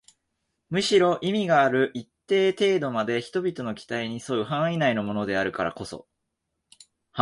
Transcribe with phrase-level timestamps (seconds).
[0.71, 6.07] むしろ意味がある一定程度まで人々の期待に添う範囲内のものであるからこそ